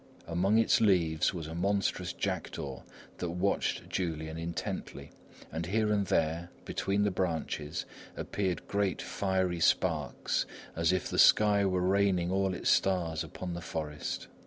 Among 0.25 0.57
its 0.57 0.81
leaves 0.81 1.31
was 1.31 1.45
a 1.45 1.53
monstrous 1.53 2.11
jackdaw 2.11 2.81
that 3.19 3.29
watched 3.29 3.87
Julian 3.87 4.35
intently, 4.35 5.11
and 5.51 5.67
here 5.67 5.93
and 5.93 6.07
there, 6.07 6.49
between 6.65 7.03
the 7.03 7.11
branches, 7.11 7.85
appeared 8.17 8.67
great, 8.67 8.99
fiery 8.99 9.59
sparks 9.59 10.47
as 10.75 10.91
if 10.91 11.07
the 11.07 11.19
sky 11.19 11.65
were 11.67 11.81
raining 11.81 12.31
all 12.31 12.55
its 12.55 12.71
stars 12.71 13.23
upon 13.23 13.53
the 13.53 13.61
forest. 13.61 14.27